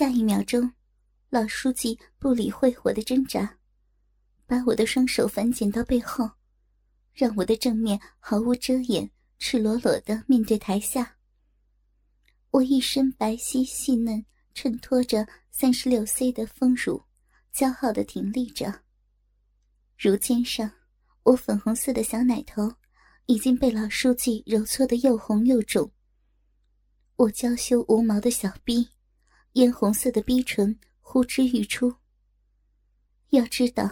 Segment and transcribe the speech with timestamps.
[0.00, 0.72] 下一秒钟，
[1.28, 3.58] 老书记不理会我的挣扎，
[4.46, 6.30] 把我的双手反剪到背后，
[7.12, 11.18] 让我的正面毫无遮掩、赤裸裸的面对台下。
[12.50, 14.24] 我一身白皙细嫩，
[14.54, 17.02] 衬托着三十六 C 的丰乳，
[17.54, 18.80] 骄傲的挺立着。
[19.98, 20.72] 乳尖上，
[21.24, 22.72] 我粉红色的小奶头
[23.26, 25.92] 已经被老书记揉搓的又红又肿。
[27.16, 28.88] 我娇羞无毛的小臂。
[29.54, 31.92] 嫣红色的逼唇呼之欲出。
[33.30, 33.90] 要知道，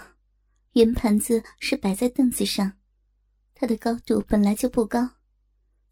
[0.73, 2.73] 圆盘子是摆在凳子上，
[3.55, 5.17] 它的高度本来就不高。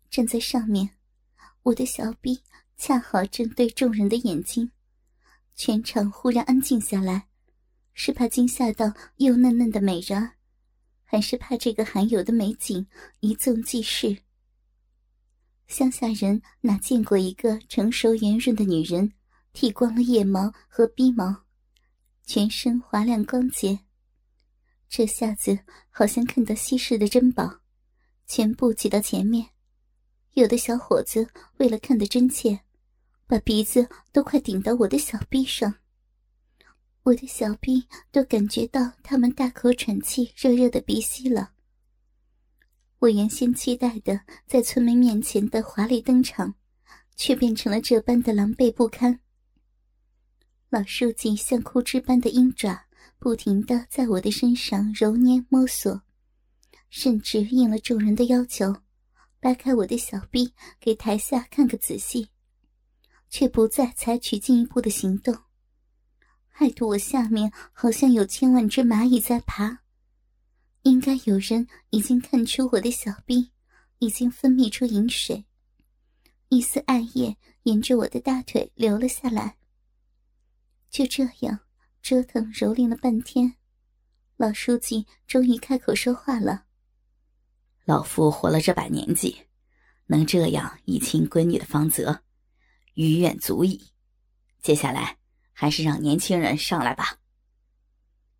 [0.08, 0.90] 站在上面，
[1.62, 2.40] 我的小臂
[2.76, 4.70] 恰好正对众人的眼睛。
[5.56, 7.26] 全场忽然安静下来，
[7.92, 10.32] 是怕惊吓到又嫩嫩的美人，
[11.02, 12.86] 还是怕这个罕有的美景
[13.18, 14.18] 一纵即逝？
[15.66, 19.12] 乡下人哪见过一个成熟圆润的女人？
[19.56, 21.34] 剃光了腋毛和鼻毛，
[22.26, 23.78] 全身滑亮光洁。
[24.86, 27.60] 这下子好像看到稀世的珍宝，
[28.26, 29.48] 全部挤到前面。
[30.34, 31.26] 有的小伙子
[31.56, 32.60] 为了看得真切，
[33.26, 35.74] 把鼻子都快顶到我的小臂上。
[37.04, 37.82] 我的小臂
[38.12, 41.52] 都感觉到他们大口喘气、热热的鼻息了。
[42.98, 46.54] 我原先期待的在村民面前的华丽登场，
[47.16, 49.18] 却变成了这般的狼狈不堪。
[50.68, 52.86] 老书记像枯枝般的鹰爪，
[53.20, 56.02] 不停的在我的身上揉捏摸索，
[56.90, 58.74] 甚至应了众人的要求，
[59.38, 62.30] 掰开我的小臂给台下看个仔细，
[63.30, 65.36] 却不再采取进一步的行动，
[66.48, 69.82] 害得我下面好像有千万只蚂蚁在爬。
[70.82, 73.52] 应该有人已经看出我的小臂
[74.00, 75.44] 已经分泌出饮水，
[76.48, 79.56] 一丝艾叶沿着我的大腿流了下来。
[80.90, 81.60] 就这样
[82.00, 83.56] 折腾蹂躏了半天，
[84.36, 86.64] 老书记终于开口说话了
[87.84, 89.46] ：“老夫活了这把年纪，
[90.06, 92.22] 能这样以亲闺女的方泽，
[92.94, 93.92] 余愿足矣。
[94.62, 95.18] 接下来
[95.52, 97.18] 还是让年轻人上来吧。”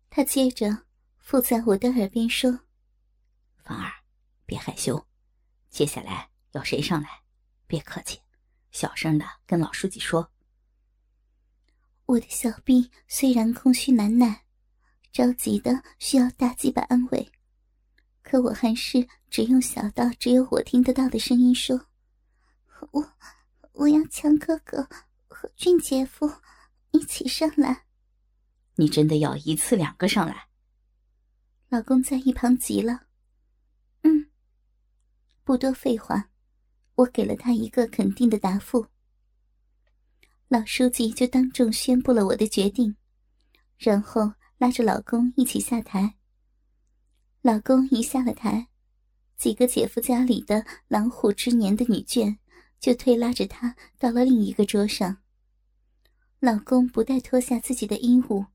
[0.09, 0.85] 他接着
[1.19, 2.61] 附在我的耳边说
[3.63, 3.91] ：“芳儿，
[4.45, 5.05] 别害羞，
[5.69, 7.21] 接下来要谁上来，
[7.67, 8.19] 别客气，
[8.71, 10.31] 小声的跟老书记说。”
[12.07, 14.45] 我的小臂虽然空虚难耐，
[15.11, 17.29] 着急的需要大鸡巴安慰，
[18.23, 21.87] 可我还是只用小到只有我听得到的声音说
[22.91, 23.13] ：“我
[23.73, 24.87] 我要强哥哥
[25.27, 26.31] 和俊姐夫
[26.91, 27.83] 一起上来。”
[28.75, 30.47] 你真的要一次两个上来？
[31.67, 33.07] 老公在一旁急了。
[34.03, 34.29] 嗯，
[35.43, 36.29] 不多废话，
[36.95, 38.87] 我给了他一个肯定的答复。
[40.49, 42.95] 老书记就当众宣布了我的决定，
[43.77, 46.15] 然后拉着老公一起下台。
[47.41, 48.69] 老公一下了台，
[49.35, 52.37] 几个姐夫家里的狼虎之年的女眷
[52.79, 55.17] 就推拉着他到了另一个桌上。
[56.39, 58.45] 老公不待脱下自己的衣物，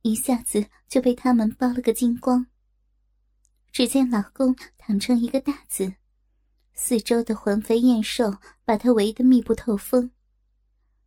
[0.00, 2.46] 一下子就被他们剥了个精光。
[3.70, 5.92] 只见老公躺成一个大字，
[6.72, 10.10] 四周的环肥燕瘦把他围得密不透风。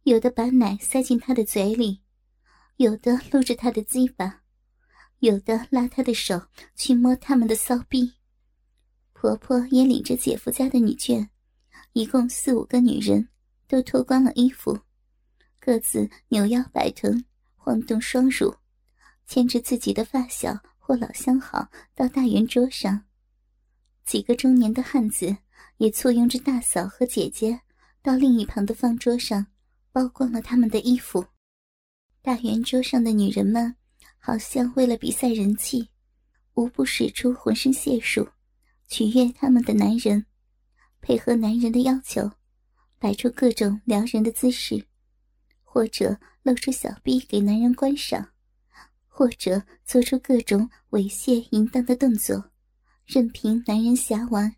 [0.03, 2.01] 有的把奶塞进他的嘴里，
[2.77, 4.41] 有的撸着他的鸡巴，
[5.19, 8.13] 有的拉他的手去摸他们的骚逼。
[9.13, 11.29] 婆婆也领着姐夫家的女眷，
[11.93, 13.29] 一共四五个女人，
[13.67, 14.79] 都脱光了衣服，
[15.59, 17.23] 各自扭腰摆臀，
[17.55, 18.55] 晃动双乳，
[19.27, 23.03] 牵着自己的发小或老相好到大圆桌上。
[24.03, 25.37] 几个中年的汉子
[25.77, 27.61] 也簇拥着大嫂和姐姐
[28.01, 29.45] 到另一旁的方桌上。
[29.93, 31.25] 剥光了他们的衣服，
[32.21, 33.75] 大圆桌上的女人们
[34.17, 35.89] 好像为了比赛人气，
[36.53, 38.29] 无不使出浑身解数，
[38.87, 40.25] 取悦他们的男人，
[41.01, 42.31] 配合男人的要求，
[42.99, 44.87] 摆出各种撩人的姿势，
[45.63, 48.31] 或者露出小臂给男人观赏，
[49.07, 52.51] 或者做出各种猥亵淫荡的动作，
[53.05, 54.55] 任凭男人瞎玩。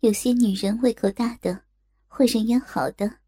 [0.00, 1.64] 有些女人胃口大的，
[2.08, 3.21] 或人缘好的。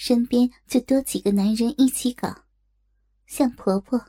[0.00, 2.44] 身边就多几个男人一起搞，
[3.26, 4.00] 像婆婆，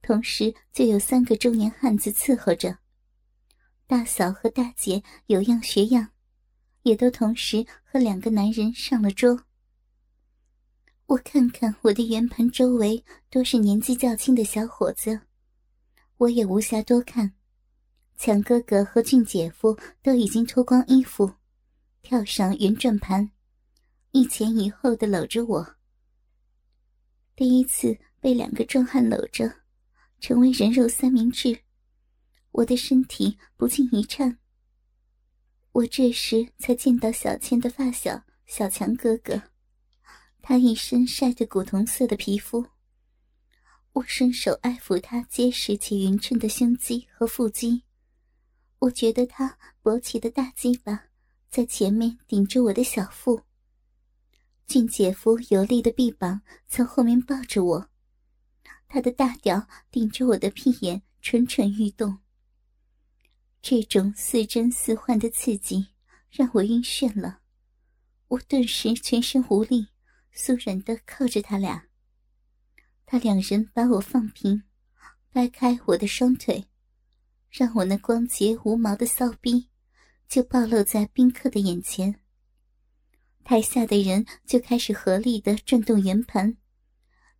[0.00, 2.78] 同时就有三个中年汉子伺候着。
[3.88, 6.10] 大嫂和大姐有样学样，
[6.84, 9.44] 也都同时和两个男人上了桌。
[11.06, 15.22] 我看看我的圆盘周围都是年纪较轻的小伙子，
[16.18, 17.32] 我也无暇多看。
[18.16, 21.34] 强哥哥和俊姐夫都已经脱光衣服，
[22.02, 23.32] 跳上圆转盘。
[24.16, 25.74] 一前一后的搂着我，
[27.34, 29.52] 第一次被两个壮汉搂着，
[30.20, 31.64] 成为人肉三明治，
[32.52, 34.38] 我的身体不禁一颤。
[35.72, 39.42] 我这时才见到小倩的发小小强哥哥，
[40.40, 42.64] 他一身晒着古铜色的皮肤。
[43.94, 47.82] 我伸手爱抚他结实且匀称的胸肌和腹肌，
[48.78, 51.06] 我觉得他勃起的大鸡巴
[51.50, 53.42] 在前面顶着我的小腹。
[54.66, 57.88] 俊姐夫有力的臂膀从后面抱着我，
[58.88, 62.18] 他的大屌顶着我的屁眼蠢蠢欲动。
[63.60, 65.88] 这种似真似幻的刺激
[66.30, 67.40] 让我晕眩了，
[68.28, 69.88] 我顿时全身无力，
[70.34, 71.86] 酥软的靠着他俩。
[73.06, 74.62] 他两人把我放平，
[75.30, 76.66] 掰开我的双腿，
[77.50, 79.68] 让我那光洁无毛的骚逼
[80.26, 82.20] 就暴露在宾客的眼前。
[83.44, 86.56] 台下的人就开始合力的转动圆盘，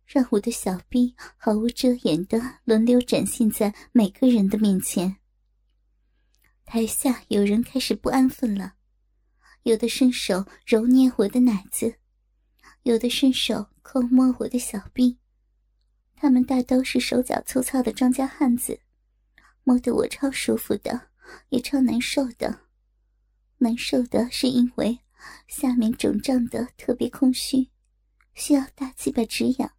[0.05, 5.17] 让我的小臂毫无遮掩的轮流展现在每个人的面前。
[6.63, 8.75] 台下有人开始不安分了，
[9.63, 11.95] 有的伸手揉捏我的奶子，
[12.83, 15.17] 有的伸手抠摸我的小臂。
[16.15, 18.79] 他们大都是手脚粗糙的庄稼汉子，
[19.63, 21.09] 摸得我超舒服的，
[21.49, 22.61] 也超难受的。
[23.57, 24.99] 难受的是因为。
[25.47, 27.69] 下面肿胀的特别空虚，
[28.33, 29.71] 需要大鸡巴止痒。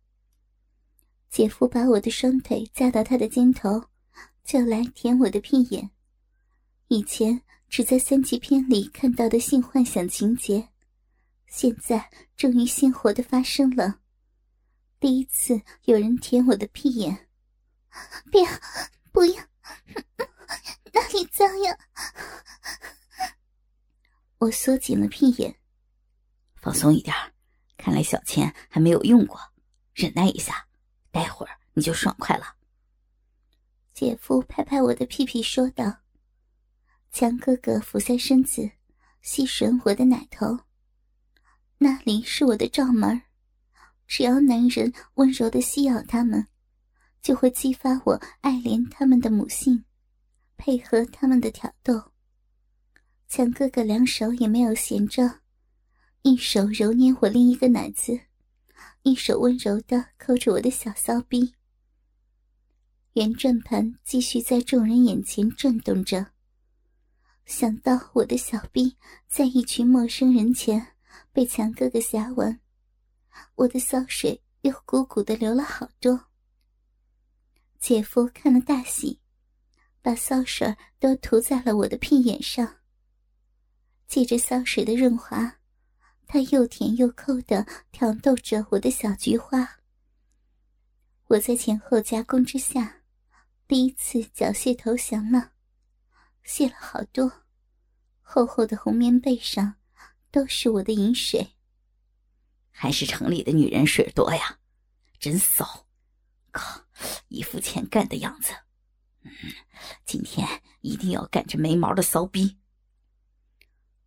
[1.29, 3.85] 姐夫把我的双腿架到他的肩头，
[4.45, 5.91] 就来舔我的屁眼。
[6.89, 10.69] 以前只在三级片里看到的性幻想情节，
[11.49, 14.01] 现在终于鲜活的发生了。
[14.99, 17.29] 第一次有人舔我的屁眼，
[18.31, 18.43] 别，
[19.13, 19.35] 不要，
[20.95, 21.77] 哪里脏呀！
[24.39, 25.57] 我缩紧了屁眼，
[26.57, 27.15] 放松一点。
[27.79, 29.41] 看来小钱还没有用过，
[29.95, 30.67] 忍耐一下，
[31.11, 32.55] 待会儿你就爽快了。
[33.95, 36.01] 姐夫拍拍我的屁屁说道
[37.13, 38.71] ：“强哥哥俯下身子，
[39.23, 40.59] 吸吮我的奶头，
[41.79, 43.23] 那里是我的罩门
[44.07, 46.47] 只要男人温柔的吸咬他们，
[47.23, 49.85] 就会激发我爱怜他们的母性，
[50.59, 52.13] 配合他们的挑逗。”
[53.29, 55.41] 强哥哥两手也没有闲着，
[56.23, 58.21] 一手揉捏我另一个奶子，
[59.03, 61.55] 一手温柔的扣着我的小骚逼。
[63.15, 66.33] 圆转盘继续在众人眼前转动着。
[67.47, 68.97] 想到我的小逼
[69.29, 70.95] 在一群陌生人前
[71.33, 72.61] 被强哥哥挟完，
[73.55, 76.27] 我的骚水又鼓鼓的流了好多。
[77.79, 79.21] 姐夫看了大喜，
[80.03, 82.77] 把骚水都涂在了我的屁眼上。
[84.07, 85.59] 借着骚水的润滑，
[86.27, 89.79] 他又舔又抠的挑逗着我的小菊花。
[91.29, 93.03] 我在前后夹攻之下，
[93.67, 95.53] 第一次缴械投降了，
[96.45, 97.31] 泄了好多，
[98.23, 99.75] 厚厚的红棉被上
[100.31, 101.55] 都是我的饮水。
[102.71, 104.59] 还是城里的女人水多呀，
[105.19, 105.87] 真骚！
[106.53, 106.85] 靠，
[107.29, 108.53] 一副欠干的样子。
[109.23, 109.33] 嗯，
[110.05, 110.47] 今天
[110.83, 112.59] 一定要干这没毛的骚逼。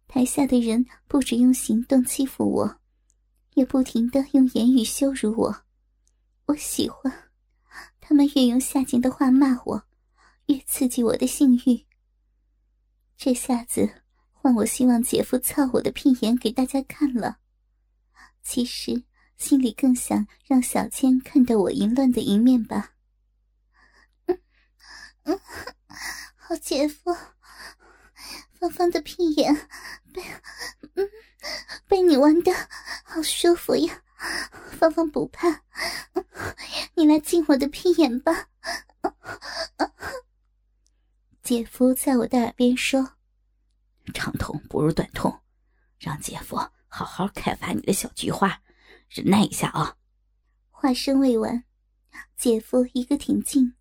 [0.09, 2.79] 台下的人不止用行动欺负我，
[3.53, 5.63] 也不停的用言语羞辱我。
[6.47, 7.29] 我喜欢，
[8.01, 9.83] 他们越用下贱的话骂我，
[10.47, 11.85] 越刺激我的性欲。
[13.17, 14.01] 这下子
[14.31, 17.37] 换我希望姐夫操我的屁眼给大家看了，
[18.41, 19.03] 其实
[19.37, 22.95] 心里更想让小千看到我淫乱的一面吧。
[24.25, 24.41] 嗯
[25.25, 25.39] 嗯，
[26.35, 27.15] 好姐夫。
[28.59, 29.69] 芳芳的屁眼
[30.13, 30.23] 被
[30.95, 31.09] 嗯
[31.87, 32.51] 被你玩的
[33.03, 34.03] 好舒服呀，
[34.77, 35.61] 芳芳不怕，
[36.95, 38.49] 你来进我的屁眼吧。
[41.41, 43.13] 姐夫在我的耳边说
[44.13, 45.41] ：“长痛不如短痛，
[45.97, 46.55] 让姐夫
[46.87, 48.61] 好好开发你的小菊花，
[49.09, 49.95] 忍耐一下啊。”
[50.69, 51.63] 话声未完，
[52.37, 53.73] 姐夫一个挺进，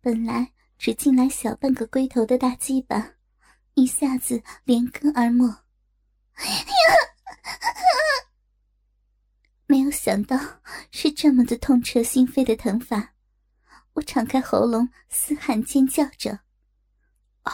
[0.00, 3.15] 本来只进来小半个龟头的大鸡巴。
[3.76, 5.44] 一下子连根而没，
[9.66, 10.38] 没有想到
[10.90, 13.12] 是这么的痛彻心扉的疼法，
[13.92, 16.40] 我敞开喉咙嘶喊尖叫着
[17.44, 17.52] ：“啊，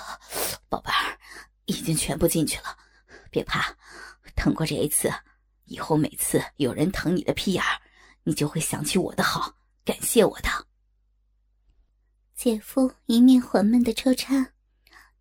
[0.68, 1.18] 宝贝儿，
[1.64, 2.78] 已经全部进去了，
[3.28, 3.76] 别怕，
[4.36, 5.12] 疼过这一次，
[5.64, 7.82] 以后每次有人疼你的屁眼儿，
[8.22, 10.48] 你就会想起我的好，感谢我的。”
[12.36, 14.51] 姐夫一面缓慢的抽插。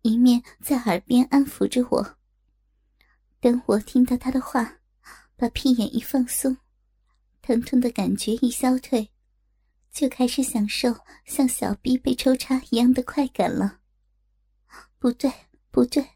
[0.02, 2.18] 一面在耳边安抚着我。
[3.40, 4.78] 等我听到他的话，
[5.36, 6.56] 把屁眼一放松，
[7.40, 9.10] 疼痛的感觉一消退，
[9.90, 10.94] 就开始享受
[11.24, 13.80] 像小臂被抽插一样的快感了。
[14.98, 15.32] 不对，
[15.70, 16.06] 不对，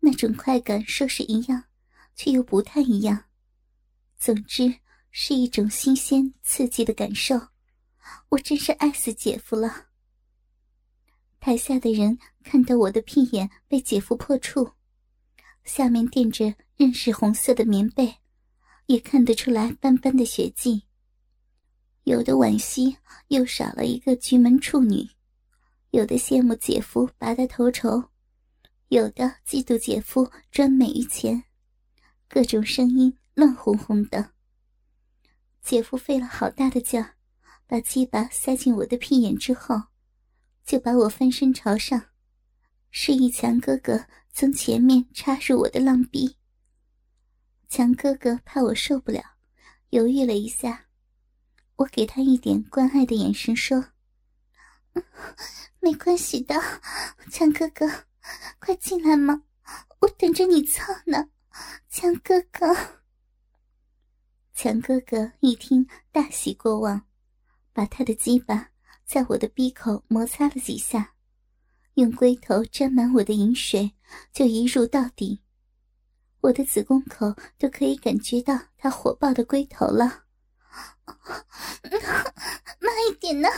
[0.00, 1.64] 那种快感说是一样，
[2.14, 3.24] 却又不太一样。
[4.18, 4.74] 总之
[5.10, 7.48] 是一种新鲜刺激的感受，
[8.28, 9.86] 我真是爱死姐夫了。
[11.40, 14.70] 台下的人看到我的屁眼被姐夫破处，
[15.64, 18.16] 下面垫着认识红色的棉被。
[18.86, 20.84] 也看得出来斑斑的血迹，
[22.02, 22.98] 有的惋惜
[23.28, 25.08] 又少了一个菊门处女，
[25.92, 28.10] 有的羡慕姐夫拔得头筹，
[28.88, 31.44] 有的嫉妒姐夫专美于前，
[32.28, 34.32] 各种声音乱哄哄的。
[35.62, 37.14] 姐夫费了好大的劲儿，
[37.66, 39.74] 把鸡巴塞进我的屁眼之后，
[40.62, 42.08] 就把我翻身朝上，
[42.96, 46.36] 示意强哥哥从前面插入我的浪逼。
[47.68, 49.20] 强哥哥怕我受不了，
[49.90, 50.86] 犹豫了一下。
[51.74, 53.84] 我给他一点关爱的眼神，说
[55.82, 56.54] ：“没关系的，
[57.32, 58.04] 强哥哥，
[58.60, 59.42] 快进来嘛，
[59.98, 61.30] 我等着你操呢。”
[61.90, 62.72] 强哥哥，
[64.54, 67.04] 强哥哥一听大喜过望，
[67.72, 68.70] 把他的鸡巴
[69.04, 71.13] 在我的鼻口摩擦了几下，
[71.94, 73.94] 用龟头沾满我的饮水，
[74.32, 75.40] 就一入到底。
[76.40, 80.24] 我的子宫口都可以感觉到它火爆的龟头了，
[82.80, 83.48] 慢一点呢！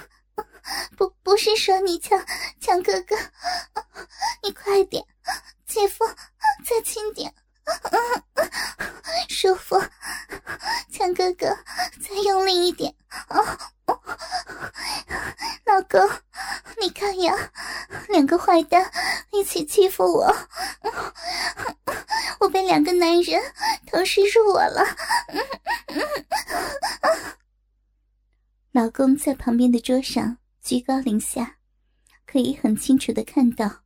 [0.98, 2.22] 不，不是说你强
[2.60, 3.16] 强哥哥，
[4.42, 5.02] 你快点，
[5.66, 6.04] 姐夫
[6.64, 7.32] 再轻点，
[9.28, 9.80] 舒服，
[10.90, 11.46] 强哥哥
[12.02, 12.94] 再用力一点，
[15.64, 16.06] 老公，
[16.78, 17.34] 你看呀，
[18.08, 18.92] 两个坏蛋
[19.30, 20.36] 一起欺负我。
[22.38, 23.42] 我被两个男人
[23.86, 24.84] 同时入我了，
[28.72, 31.58] 老公在旁边的桌上居高临下，
[32.24, 33.82] 可以很清楚的看到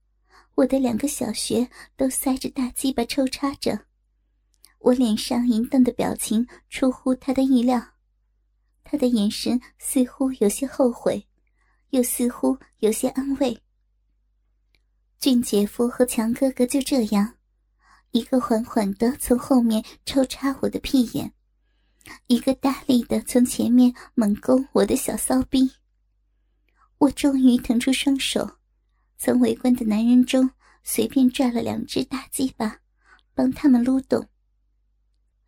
[0.54, 1.66] 我的两个小穴
[1.96, 3.86] 都塞着大鸡巴抽插着，
[4.80, 7.82] 我脸上淫荡的表情出乎他的意料，
[8.84, 11.26] 他的眼神似乎有些后悔，
[11.88, 13.58] 又似乎有些安慰。
[15.18, 17.36] 俊姐夫和强哥哥就这样。
[18.10, 21.32] 一个缓缓的从后面抽插我的屁眼，
[22.26, 25.70] 一个大力的从前面猛攻我的小骚逼。
[26.98, 28.58] 我终于腾出双手，
[29.18, 30.50] 从围观的男人中
[30.82, 32.80] 随便拽了两只大鸡巴，
[33.34, 34.26] 帮他们撸动。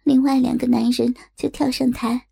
[0.04, 2.28] 另外两个男人就跳上台，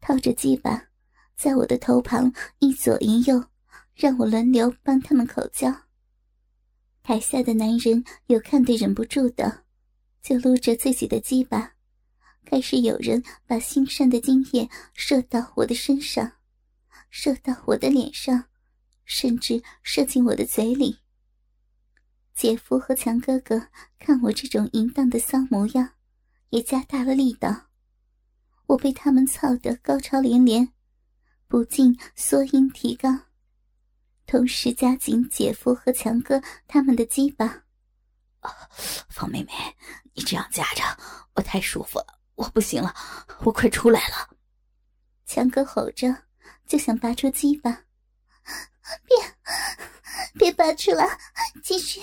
[0.00, 0.88] 套着鸡巴，
[1.36, 3.44] 在我的头旁一左一右，
[3.94, 5.74] 让我轮流帮他们口交。
[7.02, 9.64] 台下的男人有看得忍不住的。
[10.24, 11.73] 就撸着自己的鸡巴，
[12.44, 16.32] 开始有人把心善的精液射到我的身上，
[17.10, 18.44] 射到我的脸上，
[19.04, 20.98] 甚至射进我的嘴里。
[22.34, 25.90] 姐夫和强哥哥看我这种淫荡的骚模样，
[26.50, 27.68] 也加大了力道。
[28.66, 30.72] 我被他们操得高潮连连，
[31.46, 33.20] 不禁缩阴提肛，
[34.26, 37.64] 同时加紧姐夫和强哥他们的鸡巴。
[39.08, 39.52] 方妹妹，
[40.12, 40.82] 你这样夹着
[41.34, 42.94] 我太舒服了，我不行了，
[43.44, 44.30] 我快出来了！
[45.26, 46.24] 强哥吼着，
[46.66, 47.84] 就想拔出鸡巴，
[49.04, 49.16] 别，
[50.34, 51.18] 别拔出来，
[51.62, 52.00] 继续，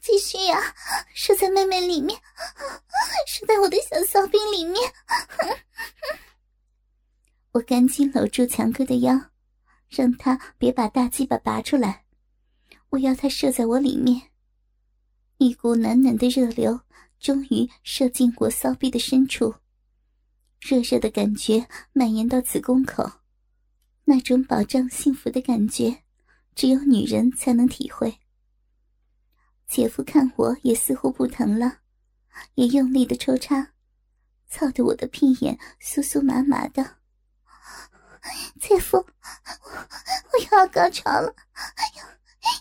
[0.00, 0.74] 继续呀！
[1.14, 2.20] 射在妹妹里面，
[3.26, 4.92] 射在我的小骚兵里面。
[7.52, 9.14] 我赶紧搂住强哥的腰，
[9.88, 12.04] 让他别把大鸡巴拔出来，
[12.90, 14.30] 我要他射在我里面。
[15.38, 16.80] 一股暖暖的热流
[17.22, 19.54] 终于射进我骚逼的深处，
[20.60, 23.08] 热热的感觉蔓延到子宫口，
[24.02, 26.02] 那种保障幸福的感觉，
[26.56, 28.18] 只有女人才能体会。
[29.68, 31.78] 姐夫看我也似乎不疼了，
[32.56, 33.68] 也用力的抽插，
[34.48, 36.96] 操得我的屁眼酥酥麻麻的。
[38.60, 41.32] 姐夫，我我要高潮了，
[41.96, 42.02] 要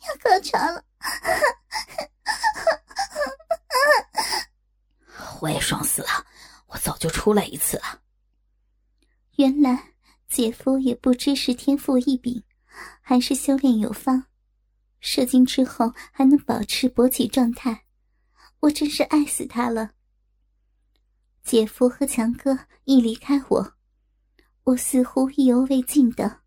[0.08, 0.86] 要高潮了。
[5.42, 6.26] 我也爽死了，
[6.68, 8.02] 我早就出来一次了。
[9.38, 9.94] 原来
[10.28, 12.44] 姐夫也不知是天赋异禀，
[13.02, 14.26] 还是修炼有方，
[15.00, 17.86] 射精之后还能保持勃起状态，
[18.60, 19.92] 我真是爱死他了。
[21.44, 23.74] 姐夫和强哥一离开我，
[24.66, 26.42] 我似乎意犹未尽的，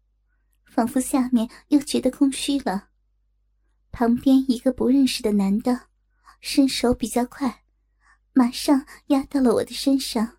[0.65, 2.91] 仿佛下面又觉得空虚了。
[3.91, 5.89] 旁边一个不认识的男的，
[6.41, 7.64] 伸手比较快。
[8.37, 10.39] 马上压到了我的身上，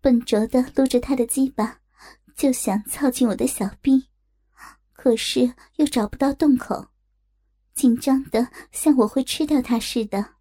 [0.00, 1.80] 笨拙的撸着他的鸡巴，
[2.34, 4.08] 就想操进我的小臂，
[4.94, 6.88] 可是又找不到洞口，
[7.74, 10.36] 紧张的像我会吃掉他似的。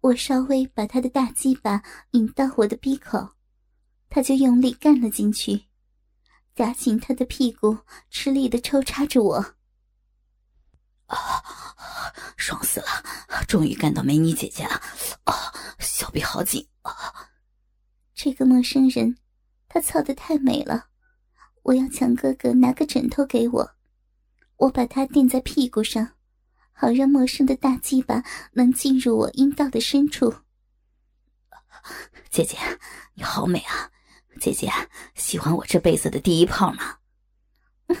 [0.00, 3.34] 我稍微把他的大鸡巴引到我的鼻口，
[4.10, 5.66] 他就用力干了进去，
[6.56, 7.78] 夹紧他的屁股，
[8.10, 9.54] 吃力的抽插着我。
[11.08, 11.42] 啊，
[12.36, 12.86] 爽死了！
[13.46, 14.80] 终于干到美女姐姐了！
[15.24, 16.92] 啊，小臂好紧啊！
[18.14, 19.16] 这个陌生人，
[19.68, 20.88] 他操的太美了，
[21.62, 23.70] 我要强哥哥拿个枕头给我，
[24.56, 26.12] 我把他垫在屁股上，
[26.72, 28.22] 好让陌生的大鸡巴
[28.52, 30.34] 能进入我阴道的深处。
[32.30, 32.58] 姐姐，
[33.14, 33.90] 你好美啊！
[34.40, 34.70] 姐姐
[35.14, 36.98] 喜欢我这辈子的第一炮呢。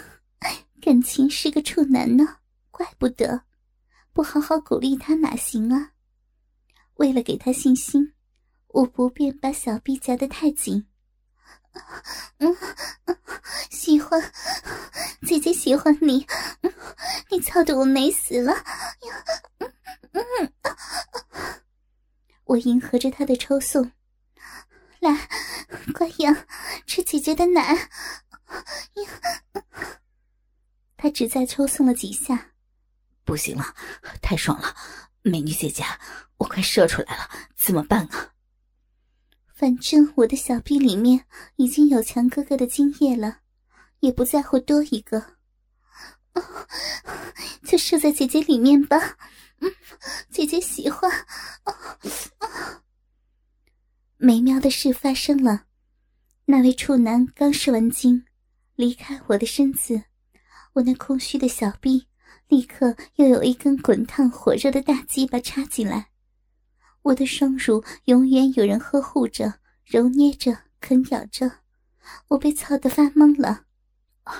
[0.82, 2.37] 感情是个处男呢。
[2.78, 3.42] 怪不得，
[4.12, 5.94] 不好好鼓励他哪行啊！
[6.94, 8.14] 为了给他信心，
[8.68, 10.86] 我不便把小臂夹得太紧。
[12.38, 12.56] 嗯，
[13.68, 14.22] 喜欢，
[15.26, 16.24] 姐姐喜欢你，
[17.32, 18.54] 你操的我美死了！
[22.44, 23.90] 我迎合着他的抽送，
[25.00, 25.28] 来，
[25.92, 26.46] 乖羊，
[26.86, 27.90] 吃姐姐的奶。
[30.96, 32.52] 他只在抽送了几下。
[33.28, 33.74] 不行了，
[34.22, 34.74] 太爽了，
[35.20, 35.84] 美女姐姐，
[36.38, 38.32] 我快射出来了，怎么办啊？
[39.54, 43.40] 反正我的小臂里面已经有强哥哥的精液了，
[44.00, 45.36] 也不在乎多一个，
[47.64, 49.18] 就射在姐姐里面吧。
[50.30, 51.12] 姐姐喜欢。
[54.16, 55.64] 美妙的事发生了，
[56.46, 58.24] 那位处男刚射完精，
[58.74, 60.04] 离开我的身子，
[60.72, 62.08] 我那空虚的小臂。
[62.48, 66.10] 立刻又有一根滚烫火热的大鸡巴插进来，
[67.02, 71.60] 我的双乳永远有人呵护着、揉捏着、啃咬着，
[72.28, 73.64] 我被操得发懵了。
[74.22, 74.34] 啊，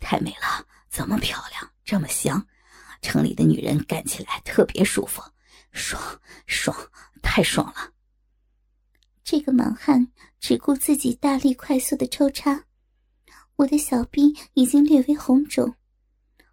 [0.00, 2.46] 太美了，这么漂亮，这么香，
[3.02, 5.22] 城里的女人干起来特别舒服，
[5.72, 6.02] 爽
[6.46, 6.74] 爽，
[7.22, 7.92] 太爽了。
[9.22, 10.08] 这个莽汉
[10.40, 12.64] 只顾自己大力快速的抽插，
[13.56, 15.74] 我的小臂已经略微红肿。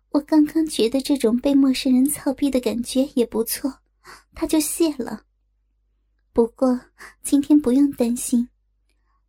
[0.09, 3.79] 我刚刚觉得这种被陌生人操逼的感觉也不错，
[4.33, 5.25] 他就谢了。
[6.33, 6.79] 不过
[7.21, 8.49] 今天不用担心，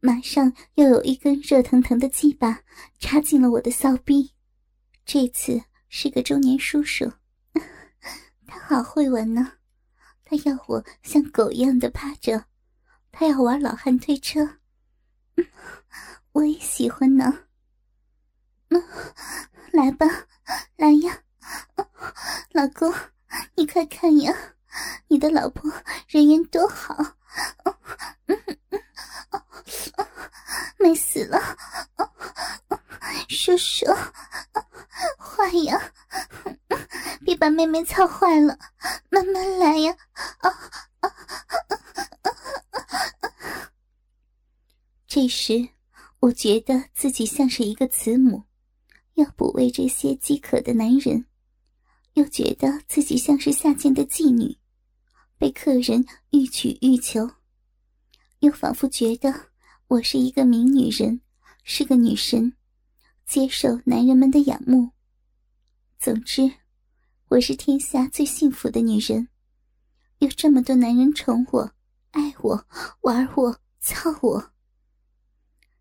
[0.00, 2.60] 马上又有一根热腾腾的鸡巴
[2.98, 4.32] 插进了我的骚逼。
[5.04, 7.12] 这次是个中年叔叔，
[8.46, 9.52] 他好会玩呢。
[10.24, 12.44] 他要我像狗一样的趴着，
[13.10, 14.58] 他要玩老汉推车，
[16.32, 17.46] 我也喜欢呢。
[18.68, 18.80] 嗯，
[19.72, 20.06] 来吧。
[20.76, 21.18] 来呀，
[22.52, 22.92] 老公，
[23.54, 24.34] 你快看呀，
[25.08, 25.70] 你的老婆
[26.08, 26.96] 人缘多好，
[30.78, 31.38] 美死了，
[33.28, 33.86] 叔叔，
[35.18, 35.92] 坏呀，
[37.24, 38.58] 别把妹妹操坏了，
[39.10, 39.96] 慢慢来呀，
[45.06, 45.68] 这时，
[46.20, 48.44] 我觉得自己像是一个慈母。
[49.20, 51.26] 要补喂这些饥渴的男人，
[52.14, 54.56] 又觉得自己像是下贱的妓女，
[55.36, 57.30] 被客人欲取欲求，
[58.38, 59.48] 又仿佛觉得
[59.88, 61.20] 我是一个名女人，
[61.64, 62.54] 是个女神，
[63.26, 64.90] 接受男人们的仰慕。
[65.98, 66.50] 总之，
[67.28, 69.28] 我是天下最幸福的女人，
[70.20, 71.72] 有这么多男人宠我、
[72.12, 72.66] 爱我、
[73.02, 74.52] 玩我、操我。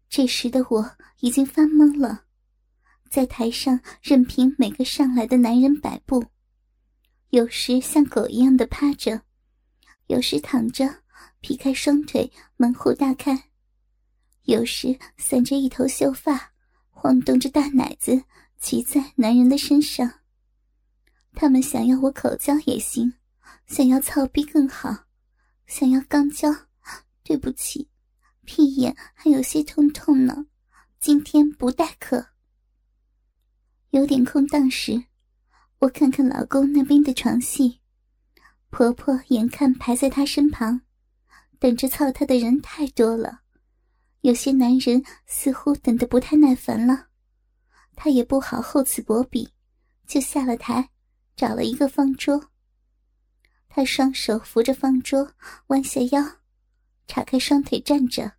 [0.09, 2.25] 这时的我已经发懵了。
[3.09, 6.23] 在台上任凭每个上来的男人摆布，
[7.31, 9.21] 有时像狗一样的趴着，
[10.07, 11.01] 有时躺着，
[11.41, 13.49] 劈开双腿门户大开，
[14.43, 16.51] 有时散着一头秀发，
[16.91, 18.23] 晃动着大奶子
[18.59, 20.21] 骑在男人的身上。
[21.33, 23.13] 他们想要我口交也行，
[23.65, 25.05] 想要操逼更好，
[25.65, 26.53] 想要肛交，
[27.23, 27.89] 对不起，
[28.45, 30.45] 屁眼还有些痛痛呢，
[30.99, 32.27] 今天不待客。
[33.91, 35.05] 有点空档时，
[35.79, 37.79] 我看看老公那边的床戏，
[38.69, 40.81] 婆婆眼看排在他身旁，
[41.57, 43.41] 等着操他的人太多了，
[44.21, 47.07] 有些男人似乎等得不太耐烦了，
[47.95, 49.49] 他也不好厚此薄彼，
[50.05, 50.91] 就下了台，
[51.35, 52.51] 找了一个方桌。
[53.67, 55.33] 他双手扶着方桌，
[55.67, 56.23] 弯下腰，
[57.07, 58.33] 叉开双腿站着，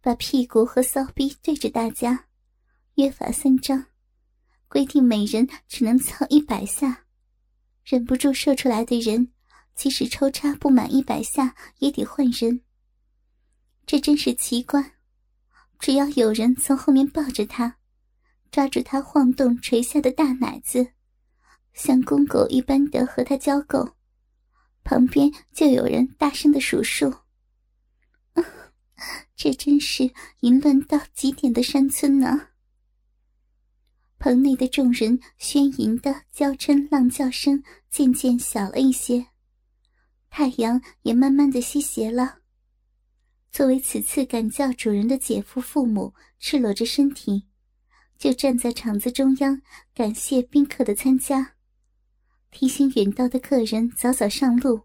[0.00, 2.26] 把屁股和骚逼对着大家，
[2.94, 3.86] 约法三章。
[4.68, 7.06] 规定每人只能操一百下，
[7.84, 9.32] 忍不住射出来的人，
[9.74, 12.60] 即使抽插不满一百下，也得换人。
[13.86, 14.92] 这真是奇怪，
[15.78, 17.78] 只要有人从后面抱着他，
[18.50, 20.92] 抓住他晃动垂下的大奶子，
[21.72, 23.94] 像公狗一般的和他交媾，
[24.84, 27.14] 旁边就有人大声的数数。
[29.34, 32.47] 这真是淫乱到极点的山村呢！
[34.18, 39.26] 棚内的众人喧吟的娇嗔浪叫声渐渐小了一些，
[40.28, 42.38] 太阳也慢慢的西斜了。
[43.50, 47.46] 作为此次赶教主人的姐夫父母，赤裸着身体，
[48.18, 49.62] 就站在场子中央，
[49.94, 51.54] 感谢宾客的参加，
[52.50, 54.82] 提醒远道的客人早早上路，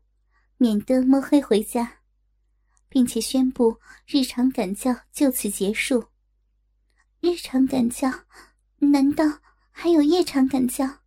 [0.58, 2.00] 免得摸黑回家。
[2.94, 6.10] 并且宣布日常赶教就此结束。
[7.22, 8.08] 日常赶教，
[8.92, 9.40] 难道
[9.72, 11.02] 还有夜场赶教？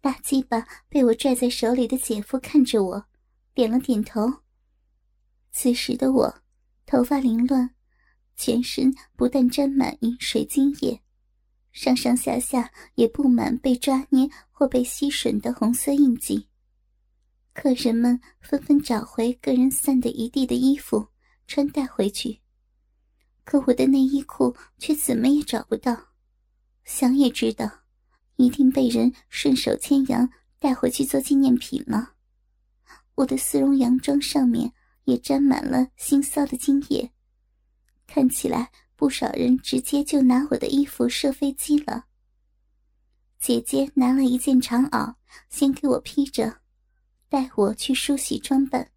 [0.00, 3.06] 大鸡巴被我拽在手里的姐夫看着我，
[3.52, 4.42] 点了点头。
[5.52, 6.42] 此时的我，
[6.86, 7.74] 头发凌乱，
[8.36, 11.02] 全身不但沾满饮水精液，
[11.72, 16.48] 上上下下也布满被抓捏或被吸吮的红色印记。
[17.52, 21.08] 客人们纷纷找回个人散的一地的衣服，
[21.46, 22.40] 穿戴回去。
[23.44, 26.09] 可我的内衣裤却怎么也找不到，
[26.84, 27.70] 想也知道，
[28.36, 32.14] 一定被人顺手牵羊带回去做纪念品了。
[33.14, 34.72] 我的丝绒洋装上面
[35.04, 37.12] 也沾满了腥臊的精液，
[38.06, 42.06] 看起来不少人直接就拿我的衣服射飞机了。
[43.38, 45.14] 姐姐拿了一件长袄，
[45.48, 46.60] 先给我披着。
[47.28, 48.90] 带我去梳洗装扮，